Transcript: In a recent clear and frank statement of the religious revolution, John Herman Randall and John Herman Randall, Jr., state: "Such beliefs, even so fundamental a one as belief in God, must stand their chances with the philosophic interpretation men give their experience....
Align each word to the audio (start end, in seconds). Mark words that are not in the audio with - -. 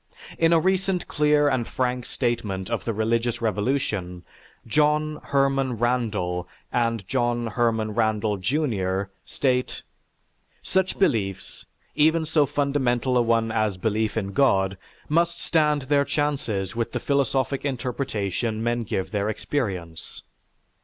In 0.39 0.51
a 0.51 0.59
recent 0.59 1.07
clear 1.07 1.47
and 1.47 1.67
frank 1.67 2.07
statement 2.07 2.71
of 2.71 2.85
the 2.85 2.91
religious 2.91 3.39
revolution, 3.39 4.23
John 4.65 5.19
Herman 5.25 5.73
Randall 5.77 6.49
and 6.73 7.07
John 7.07 7.45
Herman 7.45 7.93
Randall, 7.93 8.37
Jr., 8.37 9.03
state: 9.25 9.83
"Such 10.63 10.97
beliefs, 10.97 11.67
even 11.93 12.25
so 12.25 12.47
fundamental 12.47 13.15
a 13.15 13.21
one 13.21 13.51
as 13.51 13.77
belief 13.77 14.17
in 14.17 14.33
God, 14.33 14.75
must 15.07 15.39
stand 15.39 15.83
their 15.83 16.03
chances 16.03 16.75
with 16.75 16.93
the 16.93 16.99
philosophic 16.99 17.63
interpretation 17.63 18.63
men 18.63 18.81
give 18.81 19.11
their 19.11 19.29
experience.... 19.29 20.23